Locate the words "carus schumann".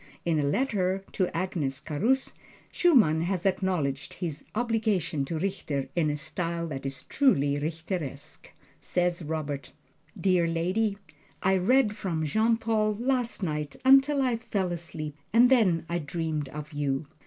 1.79-3.21